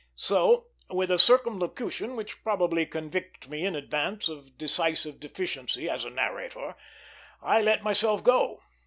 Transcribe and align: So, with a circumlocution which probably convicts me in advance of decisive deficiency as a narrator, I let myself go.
So, 0.15 0.65
with 0.89 1.11
a 1.11 1.19
circumlocution 1.19 2.15
which 2.15 2.41
probably 2.43 2.87
convicts 2.87 3.47
me 3.47 3.63
in 3.67 3.75
advance 3.75 4.29
of 4.29 4.57
decisive 4.57 5.19
deficiency 5.19 5.87
as 5.87 6.05
a 6.05 6.09
narrator, 6.09 6.73
I 7.39 7.61
let 7.61 7.83
myself 7.83 8.23
go. 8.23 8.61